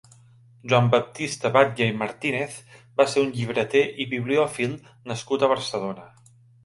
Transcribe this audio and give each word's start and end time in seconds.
Joan 0.69 0.87
Baptista 0.93 1.51
Batlle 1.57 1.87
i 1.91 1.99
Martínez 1.99 2.55
va 3.01 3.07
ser 3.11 3.25
un 3.25 3.29
llibreter 3.35 3.83
i 4.07 4.09
bibliòfil 4.15 4.75
nascut 5.13 5.47
a 5.47 5.51
Barcelona. 5.53 6.09